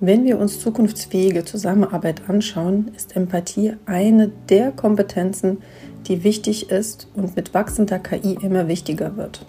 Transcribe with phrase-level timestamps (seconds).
[0.00, 5.58] Wenn wir uns zukunftsfähige Zusammenarbeit anschauen, ist Empathie eine der Kompetenzen,
[6.08, 9.46] die wichtig ist und mit wachsender KI immer wichtiger wird.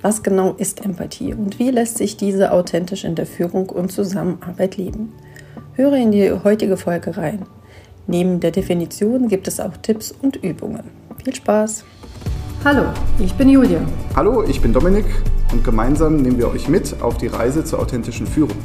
[0.00, 4.78] Was genau ist Empathie und wie lässt sich diese authentisch in der Führung und Zusammenarbeit
[4.78, 5.12] leben?
[5.74, 7.44] Höre in die heutige Folge rein.
[8.06, 10.84] Neben der Definition gibt es auch Tipps und Übungen.
[11.22, 11.84] Viel Spaß!
[12.64, 12.84] Hallo,
[13.18, 13.80] ich bin Julia.
[14.16, 15.04] Hallo, ich bin Dominik
[15.52, 18.56] und gemeinsam nehmen wir euch mit auf die Reise zur authentischen Führung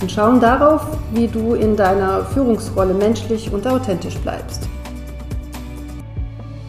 [0.00, 0.82] und schauen darauf,
[1.12, 4.68] wie du in deiner Führungsrolle menschlich und authentisch bleibst.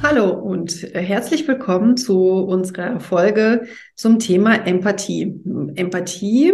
[0.02, 5.42] Hallo und herzlich willkommen zu unserer Folge zum Thema Empathie.
[5.76, 6.54] Empathie,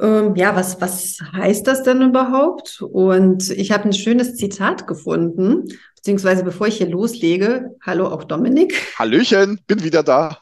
[0.00, 2.82] ähm, ja, was, was heißt das denn überhaupt?
[2.82, 5.64] Und ich habe ein schönes Zitat gefunden,
[5.96, 8.74] beziehungsweise bevor ich hier loslege, hallo auch Dominik.
[8.98, 10.38] Hallöchen, bin wieder da.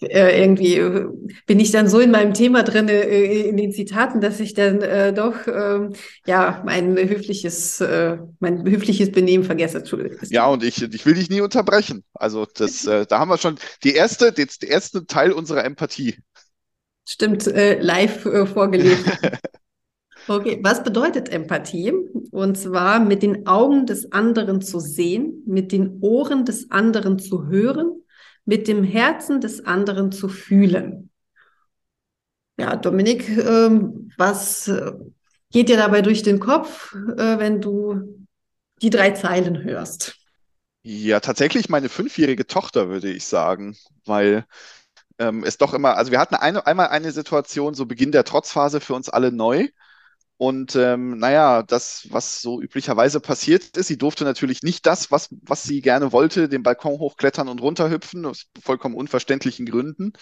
[0.00, 1.06] Äh, irgendwie äh,
[1.46, 4.80] bin ich dann so in meinem Thema drin, äh, in den Zitaten, dass ich dann
[4.80, 5.94] äh, doch ähm,
[6.26, 9.82] ja mein höfliches, äh, mein höfliches Benehmen vergesse.
[10.30, 12.04] Ja, und ich, ich will dich nie unterbrechen.
[12.14, 16.16] Also das, äh, da haben wir schon die erste, den, den ersten Teil unserer Empathie.
[17.04, 18.20] Stimmt, live
[18.52, 19.12] vorgelesen.
[20.30, 21.94] Okay, was bedeutet Empathie?
[22.32, 27.46] Und zwar mit den Augen des anderen zu sehen, mit den Ohren des anderen zu
[27.46, 28.02] hören
[28.48, 31.10] mit dem Herzen des anderen zu fühlen.
[32.58, 34.92] Ja, Dominik, ähm, was äh,
[35.52, 38.26] geht dir dabei durch den Kopf, äh, wenn du
[38.80, 40.16] die drei Zeilen hörst?
[40.82, 44.46] Ja, tatsächlich meine fünfjährige Tochter, würde ich sagen, weil
[45.18, 48.80] ähm, es doch immer, also wir hatten eine, einmal eine Situation, so Beginn der Trotzphase
[48.80, 49.68] für uns alle neu.
[50.38, 55.30] Und ähm, naja, das, was so üblicherweise passiert ist, sie durfte natürlich nicht das, was,
[55.42, 60.12] was sie gerne wollte, den Balkon hochklettern und runterhüpfen, aus vollkommen unverständlichen Gründen.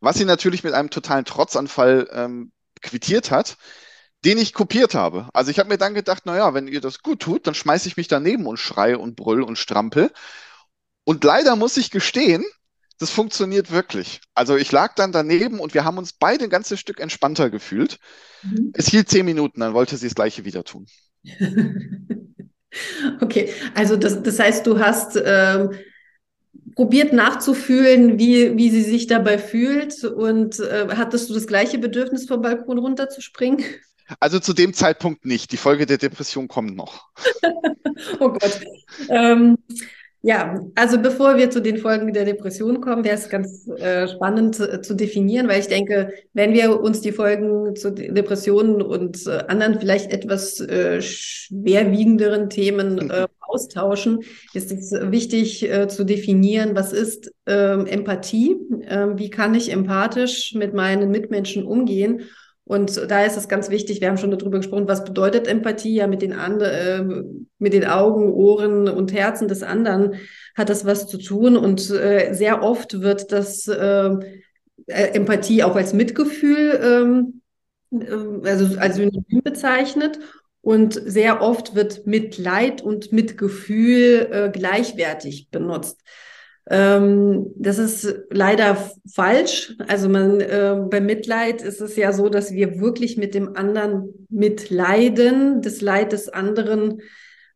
[0.00, 2.50] Was sie natürlich mit einem totalen Trotzanfall ähm,
[2.82, 3.58] quittiert hat,
[4.24, 5.28] den ich kopiert habe.
[5.34, 7.96] Also ich habe mir dann gedacht, naja, wenn ihr das gut tut, dann schmeiße ich
[7.96, 10.10] mich daneben und schreie und brüll und strampel.
[11.04, 12.44] Und leider muss ich gestehen,
[13.00, 14.20] das funktioniert wirklich.
[14.34, 17.98] Also ich lag dann daneben und wir haben uns beide ein ganzes Stück entspannter gefühlt.
[18.42, 18.72] Mhm.
[18.74, 20.86] Es hielt zehn Minuten, dann wollte sie das gleiche wieder tun.
[23.20, 25.70] okay, also das, das heißt, du hast ähm,
[26.74, 32.26] probiert nachzufühlen, wie, wie sie sich dabei fühlt und äh, hattest du das gleiche Bedürfnis,
[32.26, 33.64] vom Balkon runterzuspringen?
[34.18, 35.52] Also zu dem Zeitpunkt nicht.
[35.52, 37.08] Die Folge der Depression kommt noch.
[38.20, 38.60] oh Gott.
[39.08, 39.56] Ähm,
[40.22, 44.54] ja, also bevor wir zu den Folgen der Depression kommen, wäre es ganz äh, spannend
[44.54, 49.44] zu, zu, definieren, weil ich denke, wenn wir uns die Folgen zu Depressionen und äh,
[49.48, 54.20] anderen vielleicht etwas äh, schwerwiegenderen Themen äh, austauschen,
[54.52, 58.56] ist es wichtig äh, zu definieren, was ist ähm, Empathie,
[58.88, 62.22] ähm, wie kann ich empathisch mit meinen Mitmenschen umgehen
[62.70, 65.96] und da ist es ganz wichtig, wir haben schon darüber gesprochen, was bedeutet Empathie?
[65.96, 67.24] Ja, mit den, anderen, äh,
[67.58, 70.14] mit den Augen, Ohren und Herzen des anderen
[70.56, 71.56] hat das was zu tun.
[71.56, 74.10] Und äh, sehr oft wird das äh,
[74.86, 77.42] äh Empathie auch als Mitgefühl, ähm,
[77.90, 80.20] äh, also als Synonym bezeichnet.
[80.60, 86.02] Und sehr oft wird Mitleid und Mitgefühl äh, gleichwertig benutzt.
[86.70, 88.76] Ähm, das ist leider
[89.12, 89.74] falsch.
[89.88, 94.26] Also man äh, bei Mitleid ist es ja so, dass wir wirklich mit dem anderen
[94.30, 97.00] mitleiden, das Leid des anderen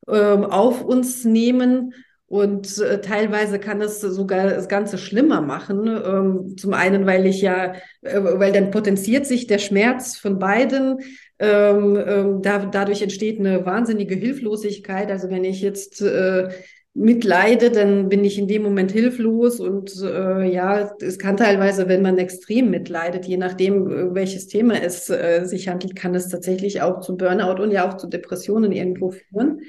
[0.09, 1.95] äh, auf uns nehmen.
[2.27, 5.87] Und äh, teilweise kann es sogar das Ganze schlimmer machen.
[5.87, 10.99] Ähm, zum einen, weil ich ja, äh, weil dann potenziert sich der Schmerz von beiden.
[11.39, 15.13] Ähm, ähm, da, dadurch entsteht eine wahnsinnige Hilflosigkeit.
[15.13, 16.49] Also wenn ich jetzt äh,
[16.95, 22.03] mitleide, dann bin ich in dem Moment hilflos und äh, ja, es kann teilweise, wenn
[22.03, 26.83] man extrem mitleidet, je nachdem, äh, welches Thema es äh, sich handelt, kann es tatsächlich
[26.83, 29.63] auch zu Burnout und ja auch zu Depressionen irgendwo führen.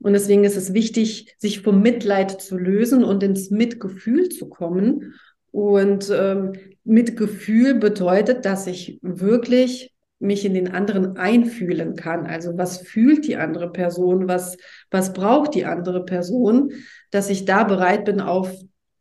[0.00, 5.14] Und deswegen ist es wichtig, sich vom Mitleid zu lösen und ins Mitgefühl zu kommen.
[5.52, 6.52] Und ähm,
[6.84, 12.26] Mitgefühl bedeutet, dass ich wirklich mich in den anderen einfühlen kann.
[12.26, 14.56] Also was fühlt die andere Person, was,
[14.90, 16.72] was braucht die andere Person,
[17.10, 18.50] dass ich da bereit bin, auf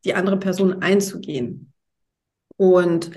[0.04, 1.72] die andere Person einzugehen.
[2.58, 3.12] Und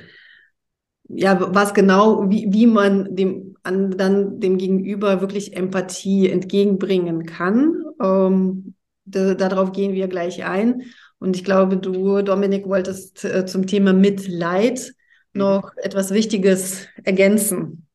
[1.09, 7.85] ja, was genau, wie, wie man dem an, dann dem Gegenüber wirklich Empathie entgegenbringen kann.
[8.03, 8.75] Ähm,
[9.05, 10.83] da, darauf gehen wir gleich ein.
[11.19, 14.95] Und ich glaube, du, Dominik, wolltest äh, zum Thema Mitleid
[15.33, 15.41] mhm.
[15.41, 17.88] noch etwas Wichtiges ergänzen.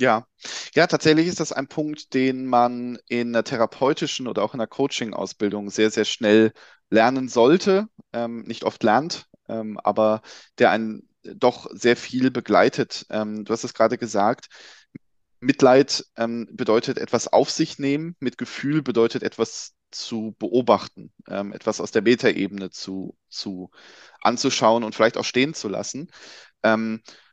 [0.00, 0.26] Ja,
[0.74, 4.66] ja, tatsächlich ist das ein Punkt, den man in der therapeutischen oder auch in der
[4.66, 6.52] Coaching-Ausbildung sehr, sehr schnell
[6.88, 10.22] lernen sollte, ähm, nicht oft lernt, ähm, aber
[10.58, 13.04] der ein doch sehr viel begleitet.
[13.10, 14.48] Ähm, du hast es gerade gesagt,
[15.40, 21.78] Mitleid ähm, bedeutet etwas auf sich nehmen, mit Gefühl bedeutet etwas zu beobachten, ähm, etwas
[21.80, 23.70] aus der Metaebene zu, zu
[24.22, 26.10] anzuschauen und vielleicht auch stehen zu lassen.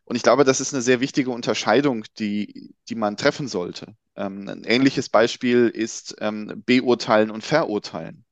[0.08, 3.94] Und ich glaube, das ist eine sehr wichtige Unterscheidung, die, die man treffen sollte.
[4.16, 8.24] Ähm, ein ähnliches Beispiel ist ähm, beurteilen und verurteilen.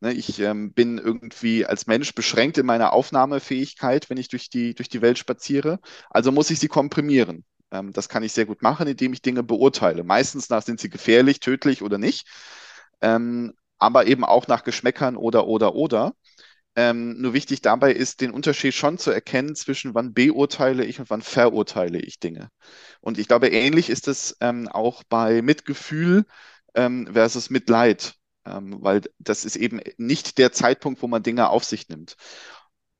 [0.00, 4.74] Ne, ich ähm, bin irgendwie als Mensch beschränkt in meiner Aufnahmefähigkeit, wenn ich durch die,
[4.74, 5.78] durch die Welt spaziere.
[6.08, 7.44] Also muss ich sie komprimieren.
[7.70, 10.04] Ähm, das kann ich sehr gut machen, indem ich Dinge beurteile.
[10.04, 12.26] Meistens nach, sind sie gefährlich, tödlich oder nicht.
[13.02, 16.14] Ähm, aber eben auch nach Geschmäckern oder, oder, oder.
[16.82, 21.10] Ähm, nur wichtig dabei ist, den Unterschied schon zu erkennen zwischen wann beurteile ich und
[21.10, 22.48] wann verurteile ich Dinge.
[23.02, 26.24] Und ich glaube, ähnlich ist es ähm, auch bei Mitgefühl
[26.74, 28.14] ähm, versus Mitleid,
[28.46, 32.16] ähm, weil das ist eben nicht der Zeitpunkt, wo man Dinge auf sich nimmt.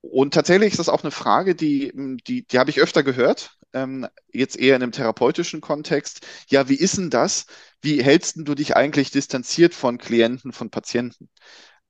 [0.02, 1.90] Und tatsächlich ist das auch eine Frage, die,
[2.26, 6.26] die, die habe ich öfter gehört, ähm, jetzt eher in einem therapeutischen Kontext.
[6.48, 7.46] Ja, wie ist denn das?
[7.80, 11.30] Wie hältst du dich eigentlich distanziert von Klienten, von Patienten?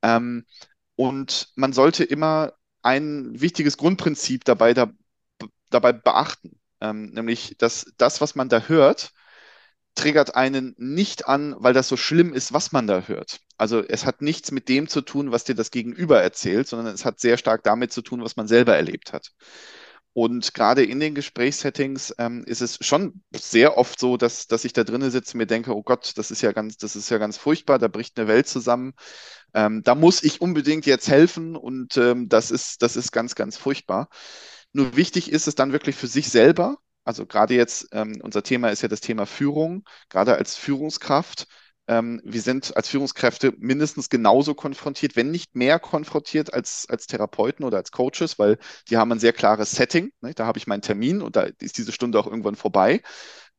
[0.03, 0.45] Ähm,
[1.01, 2.53] und man sollte immer
[2.83, 4.93] ein wichtiges Grundprinzip dabei, da,
[5.71, 9.11] dabei beachten, ähm, nämlich, dass das, was man da hört,
[9.95, 13.41] triggert einen nicht an, weil das so schlimm ist, was man da hört.
[13.57, 17.07] Also es hat nichts mit dem zu tun, was dir das Gegenüber erzählt, sondern es
[17.07, 19.31] hat sehr stark damit zu tun, was man selber erlebt hat.
[20.13, 24.73] Und gerade in den Gesprächssettings ähm, ist es schon sehr oft so, dass, dass ich
[24.73, 27.19] da drinnen sitze und mir denke, oh Gott, das ist ja ganz, das ist ja
[27.19, 28.93] ganz furchtbar, da bricht eine Welt zusammen.
[29.55, 33.57] Ähm, da muss ich unbedingt jetzt helfen und ähm, das ist, das ist ganz, ganz
[33.57, 34.09] furchtbar.
[34.73, 38.69] Nur wichtig ist es dann wirklich für sich selber, also gerade jetzt, ähm, unser Thema
[38.71, 41.47] ist ja das Thema Führung, gerade als Führungskraft.
[41.89, 47.65] Ähm, wir sind als Führungskräfte mindestens genauso konfrontiert, wenn nicht mehr konfrontiert als, als Therapeuten
[47.65, 48.59] oder als Coaches, weil
[48.89, 50.13] die haben ein sehr klares Setting.
[50.21, 50.35] Ne?
[50.35, 53.03] Da habe ich meinen Termin und da ist diese Stunde auch irgendwann vorbei.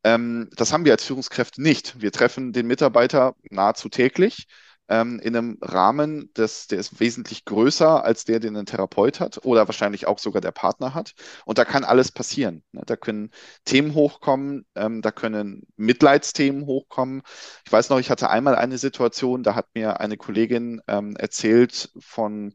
[0.03, 2.01] Ähm, das haben wir als Führungskräfte nicht.
[2.01, 4.47] Wir treffen den Mitarbeiter nahezu täglich
[4.89, 9.45] ähm, in einem Rahmen, das, der ist wesentlich größer als der, den ein Therapeut hat
[9.45, 11.13] oder wahrscheinlich auch sogar der Partner hat.
[11.45, 12.63] Und da kann alles passieren.
[12.71, 12.83] Ne?
[12.85, 13.31] Da können
[13.65, 17.21] Themen hochkommen, ähm, da können Mitleidsthemen hochkommen.
[17.65, 21.91] Ich weiß noch, ich hatte einmal eine Situation, da hat mir eine Kollegin ähm, erzählt
[21.99, 22.53] von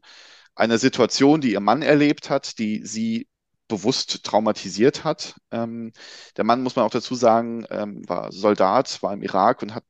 [0.55, 3.27] einer Situation, die ihr Mann erlebt hat, die sie
[3.67, 5.35] bewusst traumatisiert hat.
[5.51, 5.91] Ähm,
[6.37, 9.83] der Mann, muss man auch dazu sagen, ähm, war Soldat, war im Irak und hat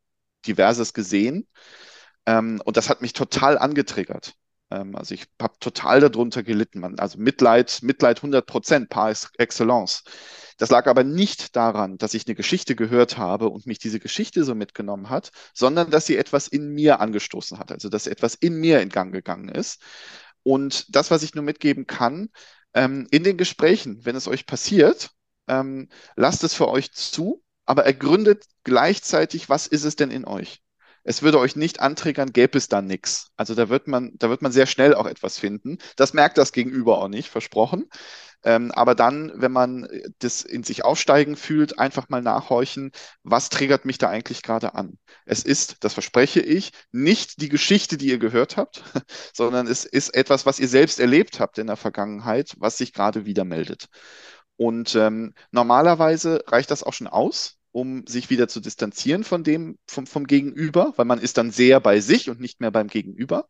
[0.46, 1.48] diverses gesehen.
[2.28, 4.36] Ähm, und das hat mich total angetriggert.
[4.70, 6.82] Ähm, also ich habe total darunter gelitten.
[6.82, 10.04] Man, also Mitleid, Mitleid 100 Prozent, par excellence.
[10.58, 14.44] Das lag aber nicht daran, dass ich eine Geschichte gehört habe und mich diese Geschichte
[14.44, 18.56] so mitgenommen hat, sondern dass sie etwas in mir angestoßen hat, also dass etwas in
[18.56, 19.82] mir in Gang gegangen ist.
[20.44, 22.30] Und das, was ich nur mitgeben kann,
[22.74, 25.12] ähm, in den Gesprächen, wenn es euch passiert,
[25.48, 30.62] ähm, lasst es für euch zu, aber ergründet gleichzeitig, was ist es denn in euch?
[31.08, 33.32] Es würde euch nicht antriggern, gäbe es da nichts.
[33.38, 35.78] Also da wird man, da wird man sehr schnell auch etwas finden.
[35.96, 37.90] Das merkt das Gegenüber auch nicht, versprochen.
[38.44, 39.88] Ähm, aber dann, wenn man
[40.20, 42.92] das in sich aufsteigen fühlt, einfach mal nachhorchen,
[43.24, 44.98] was triggert mich da eigentlich gerade an?
[45.26, 48.84] Es ist, das verspreche ich, nicht die Geschichte, die ihr gehört habt,
[49.34, 53.26] sondern es ist etwas, was ihr selbst erlebt habt in der Vergangenheit, was sich gerade
[53.26, 53.88] wieder meldet.
[54.58, 59.78] Und ähm, normalerweise reicht das auch schon aus, um sich wieder zu distanzieren von dem,
[59.86, 63.48] vom, vom Gegenüber, weil man ist dann sehr bei sich und nicht mehr beim Gegenüber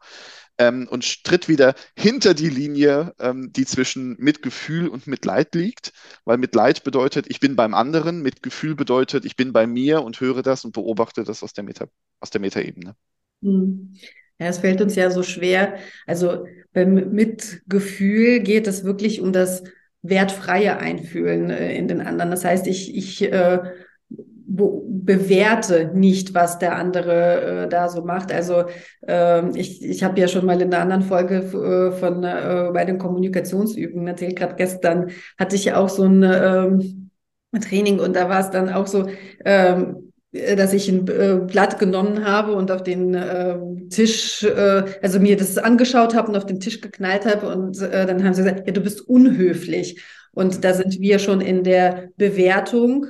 [0.57, 5.93] ähm, und tritt wieder hinter die Linie, ähm, die zwischen Mitgefühl und Mitleid liegt,
[6.25, 10.43] weil Mitleid bedeutet, ich bin beim anderen, Mitgefühl bedeutet, ich bin bei mir und höre
[10.43, 11.87] das und beobachte das aus der Meta,
[12.19, 12.97] aus der Metaebene.
[13.41, 13.93] Hm.
[14.39, 15.77] Ja, es fällt uns ja so schwer.
[16.05, 19.63] Also beim Mitgefühl geht es wirklich um das
[20.01, 22.29] wertfreie Einfühlen äh, in den anderen.
[22.29, 23.59] Das heißt, ich, ich äh,
[24.47, 28.31] bewerte nicht, was der andere äh, da so macht.
[28.31, 28.65] Also
[29.05, 32.85] ähm, ich, ich habe ja schon mal in einer anderen Folge äh, von äh, bei
[32.85, 37.09] den Kommunikationsübungen erzählt, gerade gestern hatte ich auch so ein ähm,
[37.59, 39.07] Training und da war es dann auch so,
[39.43, 43.57] ähm, dass ich ein äh, Blatt genommen habe und auf den äh,
[43.89, 48.05] Tisch, äh, also mir das angeschaut habe und auf den Tisch geknallt habe und äh,
[48.05, 50.01] dann haben sie gesagt, ja, du bist unhöflich.
[50.31, 53.07] Und da sind wir schon in der Bewertung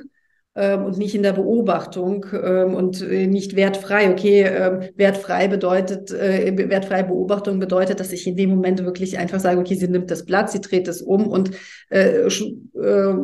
[0.54, 4.10] und nicht in der Beobachtung ähm, und äh, nicht wertfrei.
[4.10, 9.40] Okay, ähm, wertfrei bedeutet, äh, wertfreie Beobachtung bedeutet, dass ich in dem Moment wirklich einfach
[9.40, 11.52] sage, okay, sie nimmt das Blatt, sie dreht es um und
[11.90, 13.14] äh, äh,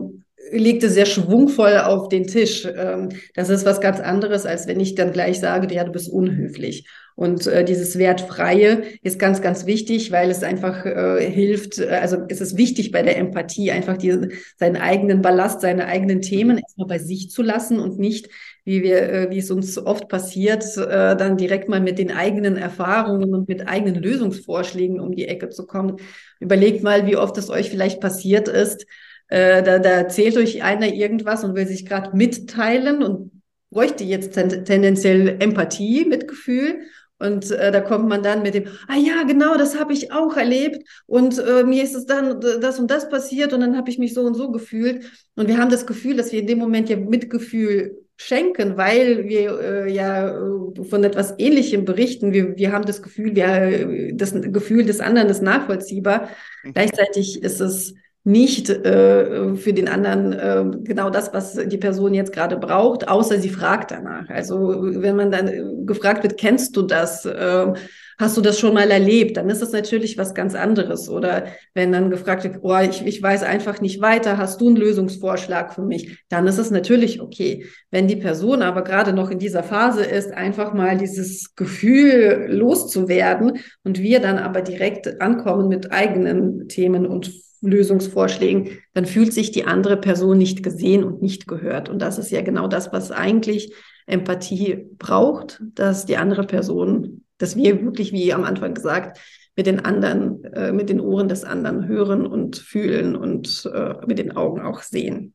[0.53, 2.67] legte sehr schwungvoll auf den Tisch.
[2.77, 6.09] Ähm, das ist was ganz anderes, als wenn ich dann gleich sage, ja, du bist
[6.09, 6.87] unhöflich.
[7.17, 12.19] Und äh, dieses Wertfreie ist ganz, ganz wichtig, weil es einfach äh, hilft, äh, also
[12.29, 16.89] es ist wichtig bei der Empathie, einfach die, seinen eigenen Ballast, seine eigenen Themen erstmal
[16.89, 18.29] bei sich zu lassen und nicht,
[18.65, 22.57] wie wir, äh, wie es uns oft passiert, äh, dann direkt mal mit den eigenen
[22.57, 25.99] Erfahrungen und mit eigenen Lösungsvorschlägen um die Ecke zu kommen.
[26.41, 28.87] Überlegt mal, wie oft es euch vielleicht passiert ist,
[29.29, 34.35] äh, da, da erzählt euch einer irgendwas und will sich gerade mitteilen und bräuchte jetzt
[34.35, 36.81] ten tendenziell Empathie, Mitgefühl.
[37.19, 40.37] Und äh, da kommt man dann mit dem, ah ja, genau, das habe ich auch
[40.37, 43.99] erlebt und äh, mir ist es dann das und das passiert und dann habe ich
[43.99, 45.05] mich so und so gefühlt.
[45.37, 49.61] Und wir haben das Gefühl, dass wir in dem Moment ja Mitgefühl schenken, weil wir
[49.61, 52.33] äh, ja äh, von etwas Ähnlichem berichten.
[52.33, 56.29] Wir, wir haben das Gefühl, wir, äh, das Gefühl des anderen ist nachvollziehbar.
[56.63, 56.75] Mhm.
[56.75, 57.95] Gleichzeitig ist es
[58.25, 63.39] nicht äh, für den anderen äh, genau das, was die Person jetzt gerade braucht, außer
[63.39, 64.29] sie fragt danach.
[64.31, 67.27] Also wenn man dann gefragt wird, kennst du das?
[67.27, 67.75] Äh,
[68.19, 69.37] hast du das schon mal erlebt?
[69.37, 71.09] Dann ist das natürlich was ganz anderes.
[71.09, 74.77] Oder wenn dann gefragt wird, oh, ich, ich weiß einfach nicht weiter, hast du einen
[74.77, 76.25] Lösungsvorschlag für mich?
[76.29, 77.67] Dann ist es natürlich okay.
[77.91, 83.59] Wenn die Person aber gerade noch in dieser Phase ist, einfach mal dieses Gefühl loszuwerden
[83.83, 87.31] und wir dann aber direkt ankommen mit eigenen Themen und
[87.69, 91.89] Lösungsvorschlägen, dann fühlt sich die andere Person nicht gesehen und nicht gehört.
[91.89, 93.75] Und das ist ja genau das, was eigentlich
[94.07, 99.19] Empathie braucht, dass die andere Person, dass wir wirklich, wie am Anfang gesagt,
[99.57, 104.19] mit den anderen, äh, mit den Ohren des anderen hören und fühlen und äh, mit
[104.19, 105.35] den Augen auch sehen.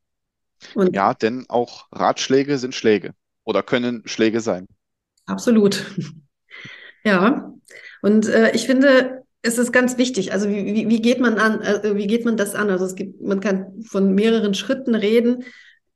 [0.76, 3.14] Und ja, denn auch Ratschläge sind Schläge
[3.46, 4.68] oder können Schläge sein.
[5.26, 5.86] Absolut.
[7.06, 7.54] Ja.
[8.02, 10.34] Und äh, ich finde, es ist ganz wichtig.
[10.34, 12.70] Also wie, wie, wie geht man an, äh, wie geht man das an?
[12.70, 15.44] Also es gibt, man kann von mehreren Schritten reden.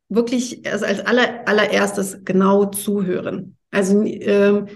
[0.10, 3.58] Wirklich also als aller, allererstes genau zuhören.
[3.72, 4.68] Also ähm,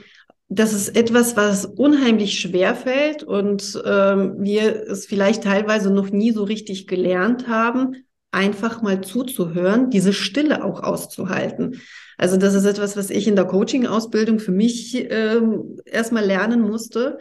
[0.50, 6.32] das ist etwas, was unheimlich schwer fällt und ähm, wir es vielleicht teilweise noch nie
[6.32, 11.82] so richtig gelernt haben, einfach mal zuzuhören, diese Stille auch auszuhalten.
[12.18, 17.20] Also das ist etwas, was ich in der Coaching-Ausbildung für mich ähm, erstmal lernen musste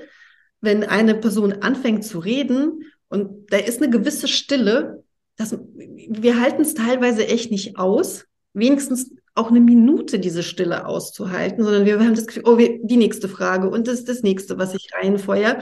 [0.67, 5.03] wenn eine Person anfängt zu reden und da ist eine gewisse Stille,
[5.37, 11.63] das, wir halten es teilweise echt nicht aus, wenigstens auch eine Minute diese Stille auszuhalten,
[11.63, 14.59] sondern wir haben das Gefühl, oh, wir, die nächste Frage und das ist das nächste,
[14.59, 15.59] was ich reinfeuer.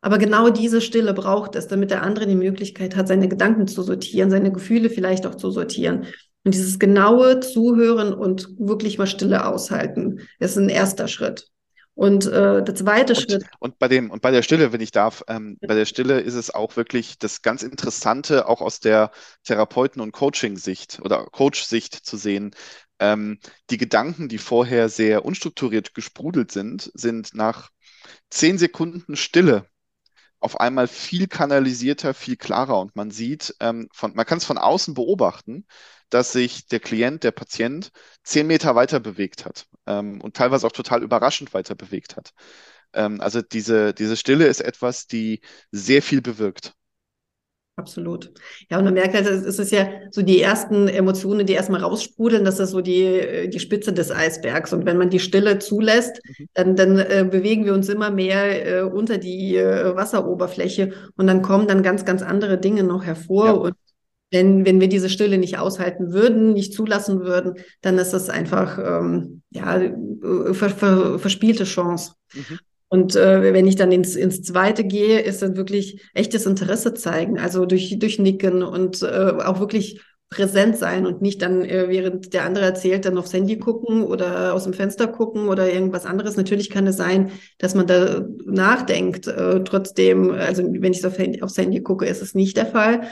[0.00, 3.82] Aber genau diese Stille braucht es, damit der andere die Möglichkeit hat, seine Gedanken zu
[3.82, 6.06] sortieren, seine Gefühle vielleicht auch zu sortieren.
[6.44, 11.52] Und dieses genaue Zuhören und wirklich mal Stille aushalten, ist ein erster Schritt.
[11.94, 13.44] Und äh, der zweite und, Schritt.
[13.58, 16.34] Und bei dem, und bei der Stille, wenn ich darf, ähm, bei der Stille ist
[16.34, 19.10] es auch wirklich das ganz Interessante, auch aus der
[19.44, 22.54] Therapeuten- und Coaching-Sicht oder Coach-Sicht zu sehen.
[22.98, 23.38] Ähm,
[23.70, 27.70] die Gedanken, die vorher sehr unstrukturiert gesprudelt sind, sind nach
[28.30, 29.66] zehn Sekunden Stille
[30.40, 34.58] auf einmal viel kanalisierter, viel klarer und man sieht, ähm, von, man kann es von
[34.58, 35.66] außen beobachten,
[36.12, 37.90] dass sich der Klient, der Patient
[38.22, 42.32] zehn Meter weiter bewegt hat ähm, und teilweise auch total überraschend weiter bewegt hat.
[42.92, 45.40] Ähm, also diese, diese Stille ist etwas, die
[45.70, 46.74] sehr viel bewirkt.
[47.76, 48.30] Absolut.
[48.70, 52.44] Ja, und man merkt halt, es ist ja so die ersten Emotionen, die erstmal raussprudeln,
[52.44, 54.74] das ist so die, die Spitze des Eisbergs.
[54.74, 56.48] Und wenn man die Stille zulässt, mhm.
[56.52, 61.40] dann, dann äh, bewegen wir uns immer mehr äh, unter die äh, Wasseroberfläche und dann
[61.40, 63.46] kommen dann ganz, ganz andere Dinge noch hervor.
[63.46, 63.52] Ja.
[63.52, 63.74] Und
[64.32, 68.78] wenn, wenn wir diese Stille nicht aushalten würden, nicht zulassen würden, dann ist das einfach
[68.78, 72.14] ähm, ja, äh, ver, ver, verspielte Chance.
[72.34, 72.58] Mhm.
[72.88, 77.38] Und äh, wenn ich dann ins, ins Zweite gehe, ist dann wirklich echtes Interesse zeigen,
[77.38, 80.00] also durch, durch Nicken und äh, auch wirklich
[80.32, 84.54] präsent sein und nicht dann, äh, während der andere erzählt, dann aufs Handy gucken oder
[84.54, 86.36] aus dem Fenster gucken oder irgendwas anderes.
[86.36, 89.26] Natürlich kann es sein, dass man da nachdenkt.
[89.26, 93.02] Äh, trotzdem, also wenn ich auf Handy, aufs Handy gucke, ist es nicht der Fall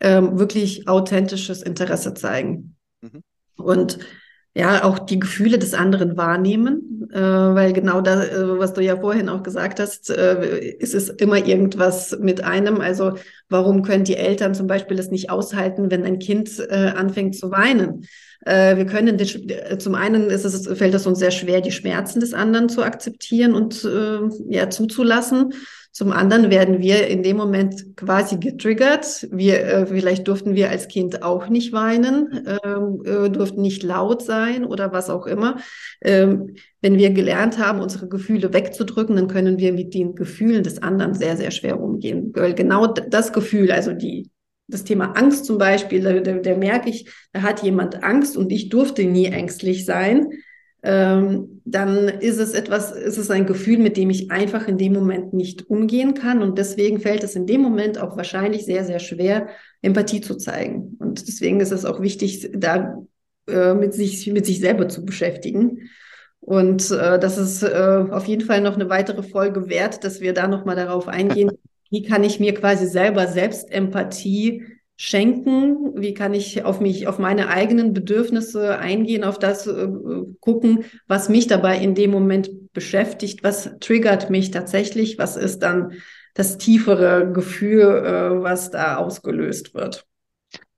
[0.00, 2.76] ähm, wirklich authentisches Interesse zeigen.
[3.00, 3.22] Mhm.
[3.56, 3.98] Und
[4.54, 8.96] ja, auch die Gefühle des anderen wahrnehmen, äh, weil genau das, äh, was du ja
[8.96, 12.80] vorhin auch gesagt hast, äh, ist es immer irgendwas mit einem.
[12.80, 13.14] Also
[13.48, 17.52] warum können die Eltern zum Beispiel es nicht aushalten, wenn ein Kind äh, anfängt zu
[17.52, 18.06] weinen?
[18.44, 21.72] Äh, wir können die, äh, zum einen ist es, fällt es uns sehr schwer, die
[21.72, 25.52] Schmerzen des anderen zu akzeptieren und äh, ja zuzulassen.
[25.92, 29.26] Zum anderen werden wir in dem Moment quasi getriggert.
[29.32, 34.22] Wir, äh, vielleicht durften wir als Kind auch nicht weinen, ähm, äh, durften nicht laut
[34.22, 35.56] sein oder was auch immer.
[36.00, 40.80] Ähm, wenn wir gelernt haben, unsere Gefühle wegzudrücken, dann können wir mit den Gefühlen des
[40.80, 42.32] anderen sehr, sehr schwer umgehen.
[42.32, 44.30] Genau das Gefühl, also die
[44.70, 48.50] das Thema Angst zum Beispiel, da, da, da merke ich, da hat jemand Angst und
[48.52, 50.28] ich durfte nie ängstlich sein
[50.82, 54.94] ähm, dann ist es etwas, ist es ein Gefühl, mit dem ich einfach in dem
[54.94, 56.42] Moment nicht umgehen kann.
[56.42, 59.48] Und deswegen fällt es in dem Moment auch wahrscheinlich sehr, sehr schwer,
[59.82, 60.96] Empathie zu zeigen.
[60.98, 62.98] Und deswegen ist es auch wichtig, da
[63.46, 65.90] äh, mit, sich, mit sich selber zu beschäftigen.
[66.40, 70.32] Und äh, das ist äh, auf jeden Fall noch eine weitere Folge wert, dass wir
[70.32, 71.50] da nochmal darauf eingehen,
[71.90, 74.64] wie kann ich mir quasi selber Selbstempathie
[74.96, 76.00] schenken?
[76.00, 79.88] Wie kann ich auf mich, auf meine eigenen Bedürfnisse eingehen, auf das äh,
[80.40, 83.42] gucken, was mich dabei in dem Moment beschäftigt?
[83.42, 85.18] Was triggert mich tatsächlich?
[85.18, 85.94] Was ist dann
[86.34, 90.06] das tiefere Gefühl, äh, was da ausgelöst wird?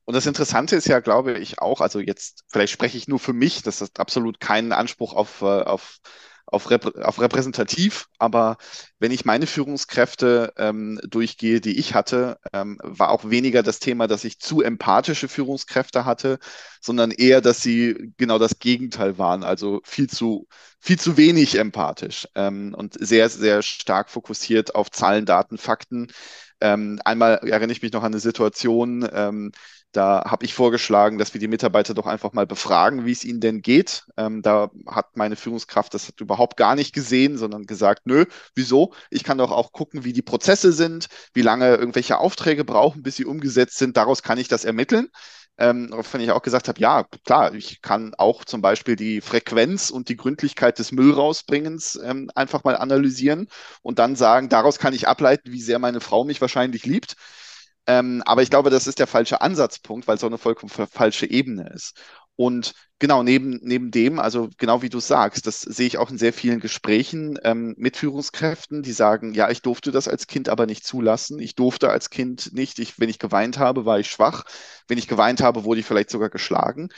[0.04, 3.33] Und das Interessante ist ja, glaube ich, auch, also jetzt, vielleicht spreche ich nur für
[3.33, 5.99] mich, das ist absolut kein Anspruch auf, äh, auf
[6.53, 8.57] auf, Rep auf repräsentativ, aber
[8.99, 14.07] wenn ich meine Führungskräfte ähm, durchgehe, die ich hatte, ähm, war auch weniger das Thema,
[14.07, 16.39] dass ich zu empathische Führungskräfte hatte,
[16.81, 20.47] sondern eher, dass sie genau das Gegenteil waren, also viel zu,
[20.81, 26.09] viel zu wenig empathisch ähm, und sehr, sehr stark fokussiert auf Zahlen, Daten, Fakten.
[26.62, 29.52] Ähm, einmal erinnere ich mich noch an eine Situation, ähm,
[29.92, 33.40] da habe ich vorgeschlagen, dass wir die Mitarbeiter doch einfach mal befragen, wie es ihnen
[33.40, 34.04] denn geht.
[34.16, 38.95] Ähm, da hat meine Führungskraft das überhaupt gar nicht gesehen, sondern gesagt, nö, wieso?
[39.11, 43.16] Ich kann doch auch gucken, wie die Prozesse sind, wie lange irgendwelche Aufträge brauchen, bis
[43.16, 43.99] sie umgesetzt sind.
[43.99, 45.09] Daraus kann ich das ermitteln.
[45.62, 49.90] Ähm, wovon ich auch gesagt habe, ja, klar, ich kann auch zum Beispiel die Frequenz
[49.90, 53.47] und die Gründlichkeit des Müllrausbringens ähm, einfach mal analysieren
[53.83, 57.14] und dann sagen, daraus kann ich ableiten, wie sehr meine Frau mich wahrscheinlich liebt.
[57.87, 61.26] Ähm, aber ich glaube, das ist der falsche Ansatzpunkt, weil es auch eine vollkommen falsche
[61.31, 61.95] Ebene ist.
[62.43, 66.19] Und genau neben, neben dem, also genau wie du sagst, das sehe ich auch in
[66.19, 70.67] sehr vielen Gesprächen ähm, mit Führungskräften, die sagen, ja, ich durfte das als Kind aber
[70.67, 71.39] nicht zulassen.
[71.39, 72.81] Ich durfte als Kind nicht.
[72.81, 74.43] Ich, wenn ich geweint habe, war ich schwach.
[74.89, 76.89] Wenn ich geweint habe, wurde ich vielleicht sogar geschlagen.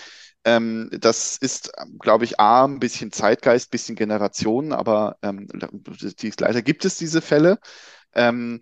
[0.46, 5.46] Ähm, das ist, glaube ich, A, ein bisschen Zeitgeist, ein bisschen Generation, aber ähm,
[6.20, 7.58] die, leider gibt es diese Fälle.
[8.14, 8.60] Ähm,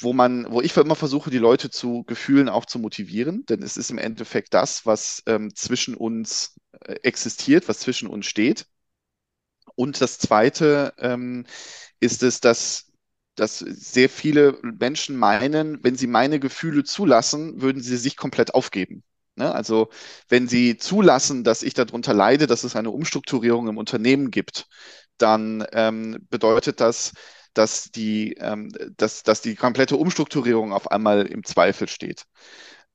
[0.00, 3.76] wo man, wo ich immer versuche, die Leute zu Gefühlen auch zu motivieren, denn es
[3.76, 8.66] ist im Endeffekt das, was ähm, zwischen uns äh, existiert, was zwischen uns steht.
[9.74, 11.46] Und das Zweite ähm,
[12.00, 12.92] ist es, dass,
[13.34, 19.02] dass sehr viele Menschen meinen, wenn sie meine Gefühle zulassen, würden sie sich komplett aufgeben.
[19.36, 19.54] Ne?
[19.54, 19.90] Also
[20.28, 24.66] wenn sie zulassen, dass ich darunter leide, dass es eine Umstrukturierung im Unternehmen gibt,
[25.18, 27.12] dann ähm, bedeutet das,
[27.56, 32.24] dass die, ähm, dass, dass die komplette Umstrukturierung auf einmal im Zweifel steht.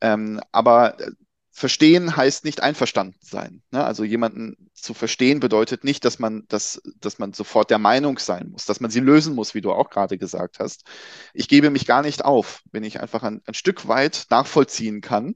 [0.01, 1.11] Ähm, aber äh,
[1.51, 3.61] verstehen heißt nicht einverstanden sein.
[3.71, 3.83] Ne?
[3.83, 8.49] Also jemanden zu verstehen bedeutet nicht, dass man, dass, dass man sofort der Meinung sein
[8.51, 10.85] muss, dass man sie lösen muss, wie du auch gerade gesagt hast.
[11.33, 15.35] Ich gebe mich gar nicht auf, wenn ich einfach ein, ein Stück weit nachvollziehen kann,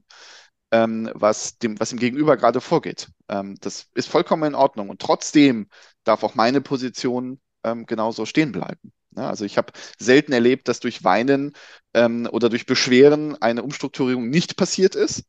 [0.70, 3.08] ähm, was, dem, was im Gegenüber gerade vorgeht.
[3.28, 4.88] Ähm, das ist vollkommen in Ordnung.
[4.88, 5.68] Und trotzdem
[6.04, 8.92] darf auch meine Position ähm, genauso stehen bleiben.
[9.16, 11.52] Ja, also ich habe selten erlebt, dass durch Weinen
[11.94, 15.24] ähm, oder durch Beschweren eine Umstrukturierung nicht passiert ist.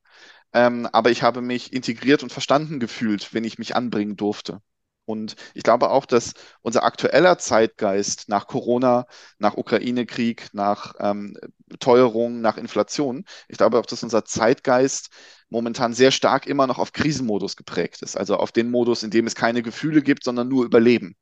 [0.53, 4.61] Ähm, aber ich habe mich integriert und verstanden gefühlt, wenn ich mich anbringen durfte.
[5.05, 9.07] Und ich glaube auch, dass unser aktueller Zeitgeist nach Corona,
[9.39, 11.37] nach Ukraine-Krieg, nach ähm,
[11.79, 15.09] Teuerung, nach Inflation, ich glaube auch, dass unser Zeitgeist
[15.49, 18.17] momentan sehr stark immer noch auf Krisenmodus geprägt ist.
[18.17, 21.15] Also auf den Modus, in dem es keine Gefühle gibt, sondern nur Überleben.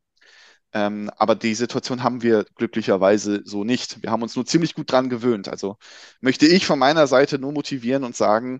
[0.76, 4.04] Ähm, aber die Situation haben wir glücklicherweise so nicht.
[4.04, 5.48] Wir haben uns nur ziemlich gut dran gewöhnt.
[5.48, 5.78] Also
[6.20, 8.60] möchte ich von meiner Seite nur motivieren und sagen,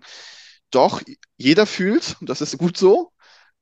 [0.70, 1.02] doch,
[1.36, 3.12] jeder fühlt, und das ist gut so,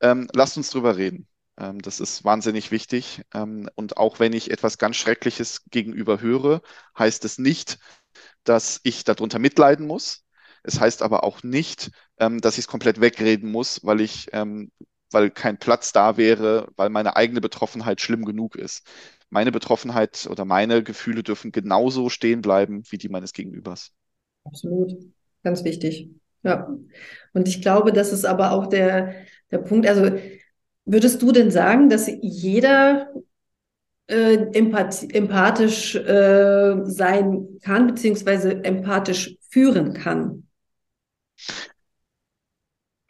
[0.01, 1.29] ähm, lasst uns drüber reden.
[1.59, 3.23] Ähm, das ist wahnsinnig wichtig.
[3.35, 6.63] Ähm, und auch wenn ich etwas ganz Schreckliches gegenüber höre,
[6.99, 7.79] heißt es nicht,
[8.45, 10.25] dass ich darunter mitleiden muss.
[10.63, 14.71] Es heißt aber auch nicht, ähm, dass ich es komplett wegreden muss, weil ich ähm,
[15.15, 18.87] weil kein Platz da wäre, weil meine eigene Betroffenheit schlimm genug ist.
[19.31, 23.93] Meine Betroffenheit oder meine Gefühle dürfen genauso stehen bleiben wie die meines Gegenübers.
[24.45, 24.93] Absolut,
[25.43, 26.11] ganz wichtig.
[26.43, 26.69] Ja.
[27.33, 29.15] Und ich glaube, das ist aber auch der,
[29.51, 29.87] der Punkt.
[29.87, 30.17] Also
[30.85, 33.09] würdest du denn sagen, dass jeder
[34.07, 40.47] äh, empath empathisch äh, sein kann, beziehungsweise empathisch führen kann?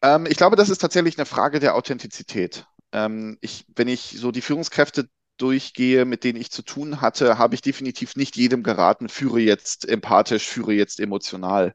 [0.05, 2.67] Ähm, ich glaube, das ist tatsächlich eine Frage der Authentizität.
[2.93, 7.55] Ähm, ich, wenn ich so die Führungskräfte durchgehe, mit denen ich zu tun hatte, habe
[7.55, 11.75] ich definitiv nicht jedem geraten, führe jetzt empathisch, führe jetzt emotional,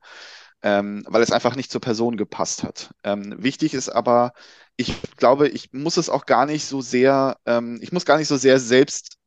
[0.63, 2.93] ähm, weil es einfach nicht zur Person gepasst hat.
[3.03, 4.33] Ähm, wichtig ist aber,
[4.77, 8.29] ich glaube, ich muss es auch gar nicht so sehr, ähm, ich muss gar nicht
[8.29, 9.17] so sehr selbst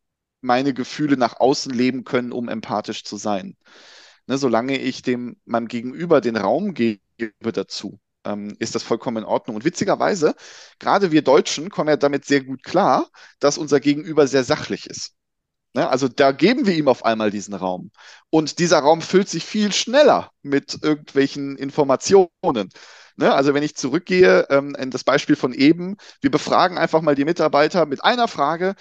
[0.43, 3.57] meine Gefühle nach außen leben können, um empathisch zu sein.
[4.29, 9.25] Ne, solange ich dem meinem Gegenüber den Raum gebe dazu, ähm, ist das vollkommen in
[9.25, 9.57] Ordnung.
[9.57, 10.35] Und witzigerweise,
[10.79, 13.09] gerade wir Deutschen kommen ja damit sehr gut klar,
[13.41, 15.15] dass unser Gegenüber sehr sachlich ist.
[15.75, 15.89] Ne?
[15.89, 17.91] Also da geben wir ihm auf einmal diesen Raum.
[18.31, 22.71] Und dieser Raum füllt sich viel schneller mit irgendwelchen Informationen.
[23.17, 23.33] Ne?
[23.33, 27.25] Also wenn ich zurückgehe ähm, in das Beispiel von eben, wir befragen einfach mal die
[27.25, 28.75] Mitarbeiter mit einer Frage,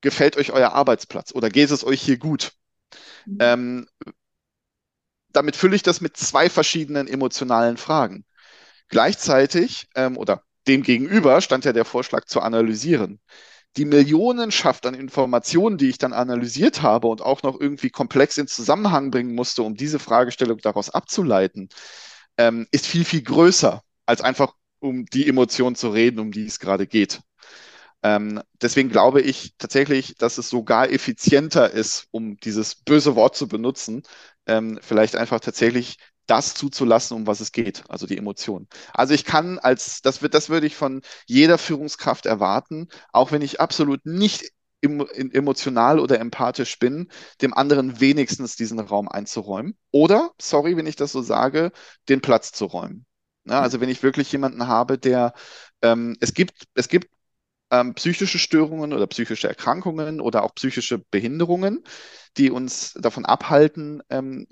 [0.00, 2.52] gefällt euch euer Arbeitsplatz oder geht es euch hier gut?
[3.26, 3.38] Mhm.
[3.40, 3.86] Ähm,
[5.32, 8.24] damit fülle ich das mit zwei verschiedenen emotionalen Fragen.
[8.88, 13.20] Gleichzeitig ähm, oder dem gegenüber stand ja der Vorschlag zu analysieren
[13.76, 18.46] die Millionenschaft an Informationen, die ich dann analysiert habe und auch noch irgendwie komplex in
[18.46, 21.68] Zusammenhang bringen musste, um diese Fragestellung daraus abzuleiten,
[22.38, 26.60] ähm, ist viel, viel größer, als einfach um die Emotion zu reden, um die es
[26.60, 27.20] gerade geht.
[28.02, 33.48] Ähm, deswegen glaube ich tatsächlich, dass es sogar effizienter ist, um dieses böse Wort zu
[33.48, 34.02] benutzen,
[34.46, 38.68] ähm, vielleicht einfach tatsächlich das zuzulassen, um was es geht, also die Emotionen.
[38.92, 43.42] Also ich kann als, das wird, das würde ich von jeder Führungskraft erwarten, auch wenn
[43.42, 44.50] ich absolut nicht
[44.82, 47.08] emotional oder empathisch bin,
[47.40, 49.76] dem anderen wenigstens diesen Raum einzuräumen.
[49.90, 51.72] Oder, sorry, wenn ich das so sage,
[52.08, 53.06] den Platz zu räumen.
[53.46, 55.34] Ja, also wenn ich wirklich jemanden habe, der,
[55.82, 57.08] ähm, es gibt, es gibt
[57.80, 61.82] ähm, psychische Störungen oder psychische Erkrankungen oder auch psychische Behinderungen,
[62.36, 64.46] die uns davon abhalten, ähm,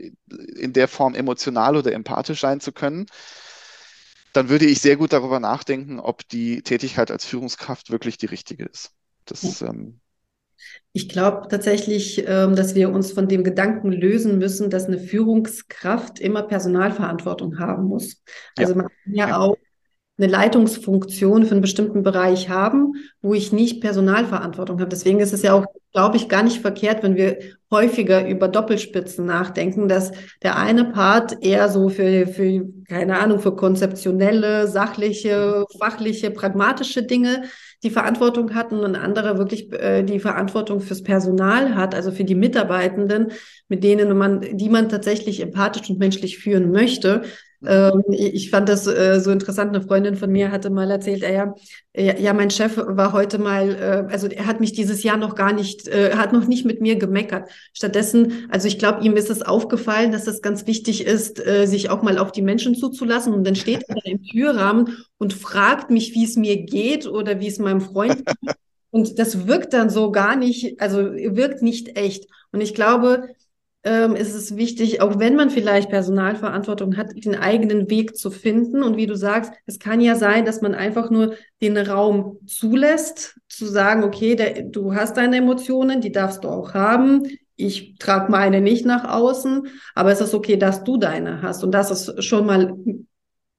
[0.57, 3.07] in der Form emotional oder empathisch sein zu können,
[4.33, 8.65] dann würde ich sehr gut darüber nachdenken, ob die Tätigkeit als Führungskraft wirklich die richtige
[8.65, 8.91] ist.
[9.25, 9.69] Das, ja.
[9.69, 10.01] ähm,
[10.93, 16.19] ich glaube tatsächlich, ähm, dass wir uns von dem Gedanken lösen müssen, dass eine Führungskraft
[16.19, 18.23] immer Personalverantwortung haben muss.
[18.57, 18.79] Also ja.
[18.79, 19.57] man kann ja, ja auch
[20.19, 24.91] eine Leitungsfunktion für einen bestimmten Bereich haben, wo ich nicht Personalverantwortung habe.
[24.91, 27.39] Deswegen ist es ja auch, glaube ich, gar nicht verkehrt, wenn wir
[27.71, 33.57] häufiger über Doppelspitzen nachdenken, dass der eine Part eher so für, für keine Ahnung, für
[33.57, 37.45] konzeptionelle, sachliche, fachliche, pragmatische Dinge
[37.83, 42.25] die Verantwortung hat und ein anderer wirklich äh, die Verantwortung fürs Personal hat, also für
[42.25, 43.33] die Mitarbeitenden,
[43.69, 47.23] mit denen man, die man tatsächlich empathisch und menschlich führen möchte.
[47.67, 49.75] Ähm, ich fand das äh, so interessant.
[49.75, 51.55] Eine Freundin von mir hatte mal erzählt, äh, ja,
[51.95, 55.53] ja, mein Chef war heute mal, äh, also er hat mich dieses Jahr noch gar
[55.53, 57.51] nicht, äh, hat noch nicht mit mir gemeckert.
[57.73, 61.91] Stattdessen, also ich glaube, ihm ist es aufgefallen, dass es ganz wichtig ist, äh, sich
[61.91, 63.33] auch mal auf die Menschen zuzulassen.
[63.35, 67.49] Und dann steht er im Türrahmen und fragt mich, wie es mir geht oder wie
[67.49, 68.55] es meinem Freund geht.
[68.95, 72.27] Und das wirkt dann so gar nicht, also wirkt nicht echt.
[72.53, 73.31] Und ich glaube,
[73.85, 78.83] ähm, ist es wichtig, auch wenn man vielleicht Personalverantwortung hat, den eigenen Weg zu finden.
[78.83, 83.39] Und wie du sagst, es kann ja sein, dass man einfach nur den Raum zulässt,
[83.49, 87.25] zu sagen, okay, der, du hast deine Emotionen, die darfst du auch haben.
[87.57, 91.65] Ich trage meine nicht nach außen, aber es ist okay, dass du deine hast.
[91.65, 92.77] Und das ist schon mal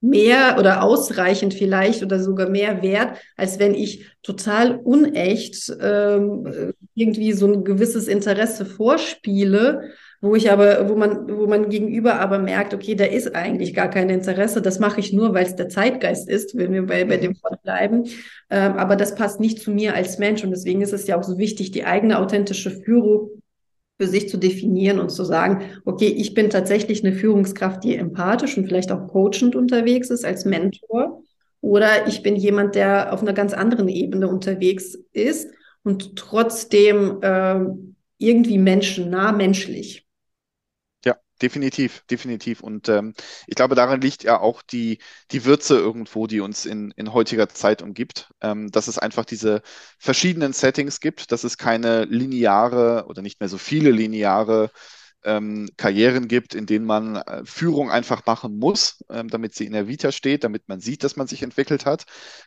[0.03, 7.33] mehr oder ausreichend vielleicht oder sogar mehr wert, als wenn ich total unecht ähm, irgendwie
[7.33, 12.73] so ein gewisses Interesse vorspiele wo ich aber, wo man, wo man gegenüber aber merkt,
[12.73, 14.61] okay, da ist eigentlich gar kein Interesse.
[14.61, 17.61] Das mache ich nur, weil es der Zeitgeist ist, wenn wir bei, bei dem Wort
[17.61, 18.05] bleiben.
[18.49, 20.41] Ähm, aber das passt nicht zu mir als Mensch.
[20.41, 23.42] Und deswegen ist es ja auch so wichtig, die eigene authentische Führung
[23.99, 28.57] für sich zu definieren und zu sagen, okay, ich bin tatsächlich eine Führungskraft, die empathisch
[28.57, 31.21] und vielleicht auch coachend unterwegs ist als Mentor.
[31.61, 35.49] Oder ich bin jemand, der auf einer ganz anderen Ebene unterwegs ist
[35.83, 37.59] und trotzdem äh,
[38.17, 40.02] irgendwie menschennah, menschlich.
[41.43, 42.61] Definitiv, definitiv.
[42.61, 43.13] Und ähm,
[43.47, 44.99] ich glaube, daran liegt ja auch die,
[45.31, 49.61] die Würze irgendwo, die uns in, in heutiger Zeit umgibt, ähm, dass es einfach diese
[49.99, 54.71] verschiedenen Settings gibt, dass es keine lineare oder nicht mehr so viele lineare
[55.25, 59.73] ähm, Karrieren gibt, in denen man äh, Führung einfach machen muss, ähm, damit sie in
[59.73, 62.05] der Vita steht, damit man sieht, dass man sich entwickelt hat,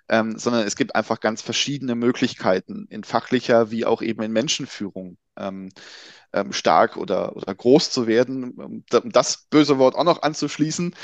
[0.09, 5.18] ähm, sondern es gibt einfach ganz verschiedene Möglichkeiten in fachlicher wie auch eben in Menschenführung.
[5.38, 5.70] Ähm,
[6.37, 10.94] ähm, stark oder, oder groß zu werden, um das böse Wort auch noch anzuschließen.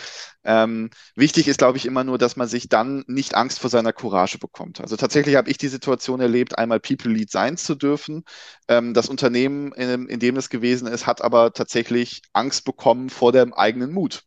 [0.44, 3.92] Ähm, wichtig ist, glaube ich, immer nur, dass man sich dann nicht Angst vor seiner
[3.92, 4.80] Courage bekommt.
[4.80, 8.24] Also tatsächlich habe ich die Situation erlebt, einmal People Lead sein zu dürfen.
[8.68, 13.32] Ähm, das Unternehmen, in, in dem es gewesen ist, hat aber tatsächlich Angst bekommen vor
[13.32, 14.24] dem eigenen Mut.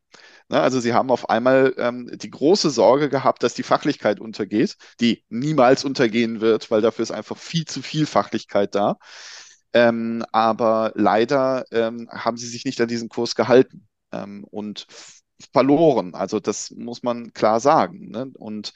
[0.48, 4.76] Ne, also sie haben auf einmal ähm, die große Sorge gehabt, dass die Fachlichkeit untergeht,
[5.00, 8.98] die niemals untergehen wird, weil dafür ist einfach viel zu viel Fachlichkeit da.
[9.76, 14.88] Ähm, aber leider ähm, haben sie sich nicht an diesen Kurs gehalten ähm, und
[15.52, 16.16] verloren.
[16.16, 18.10] Also das muss man klar sagen.
[18.10, 18.32] Ne?
[18.36, 18.72] Und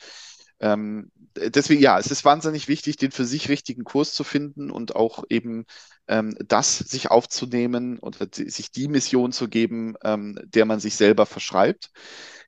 [0.59, 4.93] ähm, deswegen, ja, es ist wahnsinnig wichtig, den für sich richtigen Kurs zu finden und
[4.93, 5.63] auch eben
[6.09, 11.25] ähm, das sich aufzunehmen oder sich die Mission zu geben, ähm, der man sich selber
[11.25, 11.91] verschreibt.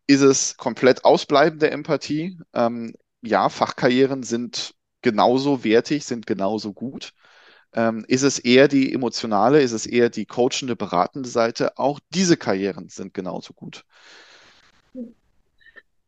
[0.07, 2.37] Ist es komplett Ausbleiben der Empathie?
[3.23, 7.13] Ja, Fachkarrieren sind genauso wertig, sind genauso gut.
[7.73, 11.77] Ähm, ist es eher die emotionale, ist es eher die coachende, beratende Seite?
[11.77, 13.85] Auch diese Karrieren sind genauso gut.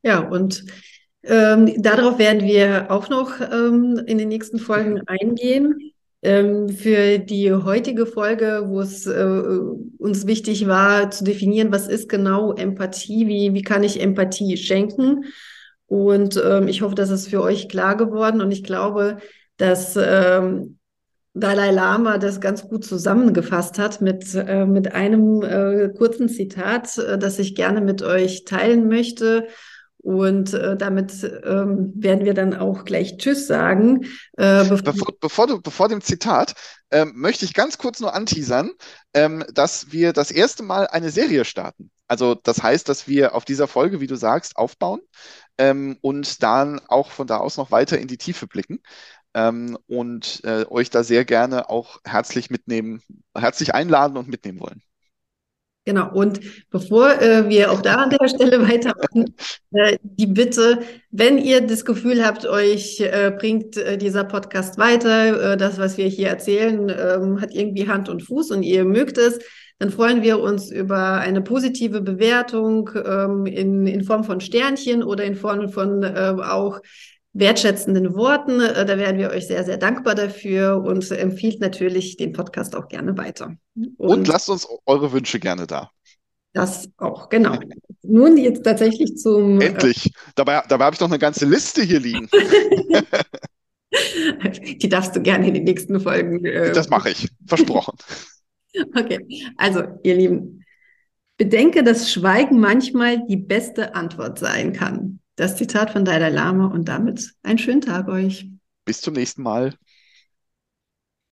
[0.01, 0.65] Ja, und
[1.23, 5.93] ähm, darauf werden wir auch noch ähm, in den nächsten Folgen eingehen.
[6.21, 9.23] Ähm, für die heutige Folge, wo es äh,
[9.97, 15.25] uns wichtig war zu definieren, was ist genau Empathie, wie, wie kann ich Empathie schenken.
[15.85, 18.41] Und ähm, ich hoffe, das ist für euch klar geworden.
[18.41, 19.17] Und ich glaube,
[19.57, 20.77] dass ähm,
[21.33, 27.17] Dalai Lama das ganz gut zusammengefasst hat mit, äh, mit einem äh, kurzen Zitat, äh,
[27.17, 29.47] das ich gerne mit euch teilen möchte.
[29.97, 34.03] Und äh, damit ähm, werden wir dann auch gleich Tschüss sagen.
[34.33, 36.55] Äh, bevor, bevor, bevor, du, bevor dem Zitat
[36.91, 38.71] ähm, möchte ich ganz kurz nur anteasern,
[39.13, 41.89] ähm, dass wir das erste Mal eine Serie starten.
[42.07, 44.99] Also das heißt, dass wir auf dieser Folge, wie du sagst, aufbauen
[45.57, 48.81] ähm, und dann auch von da aus noch weiter in die Tiefe blicken.
[49.33, 53.01] Ähm, und äh, euch da sehr gerne auch herzlich mitnehmen,
[53.35, 54.81] herzlich einladen und mitnehmen wollen.
[55.85, 59.35] Genau, und bevor äh, wir auch da an der Stelle weitermachen,
[59.73, 60.79] äh, die Bitte,
[61.11, 65.97] wenn ihr das Gefühl habt, euch äh, bringt äh, dieser Podcast weiter, äh, das, was
[65.97, 69.39] wir hier erzählen, ähm, hat irgendwie Hand und Fuß und ihr mögt es,
[69.77, 75.25] dann freuen wir uns über eine positive Bewertung ähm, in, in Form von Sternchen oder
[75.25, 76.79] in Form von äh, auch
[77.33, 78.61] wertschätzenden Worten.
[78.61, 82.87] Äh, da wären wir euch sehr, sehr dankbar dafür und empfiehlt natürlich den Podcast auch
[82.87, 83.55] gerne weiter.
[83.75, 85.89] Und, und lasst uns eure Wünsche gerne da.
[86.53, 87.57] Das auch, genau.
[88.03, 89.59] Nun jetzt tatsächlich zum.
[89.59, 90.07] Äh, Endlich.
[90.07, 92.29] Äh, dabei dabei habe ich noch eine ganze Liste hier liegen.
[94.81, 96.45] Die darfst du gerne in den nächsten Folgen.
[96.45, 97.27] Äh, das mache ich.
[97.47, 97.97] Versprochen.
[98.95, 99.19] okay.
[99.57, 100.63] Also, ihr Lieben,
[101.37, 105.19] bedenke, dass Schweigen manchmal die beste Antwort sein kann.
[105.35, 108.49] Das Zitat von Dalai Lama und damit einen schönen Tag euch.
[108.85, 109.73] Bis zum nächsten Mal.